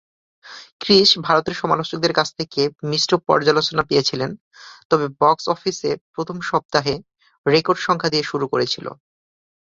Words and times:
কৃষ 0.81 1.09
ভারতের 1.19 1.55
সমালোচকদের 1.61 2.13
কাছ 2.13 2.27
থেকে 2.39 2.61
মিশ্র 2.83 3.11
পর্যালোচনা 3.27 3.83
পেয়েছিলেন, 3.83 4.31
তবে 4.89 5.05
বক্স 5.19 5.45
অফিসে 5.47 5.91
প্রথম 6.13 6.37
সপ্তাহে 6.49 6.95
রেকর্ড 7.45 7.79
সংখ্যা 7.81 8.11
দিয়ে 8.13 8.25
শুরু 8.31 8.45
করেছিল। 8.47 8.85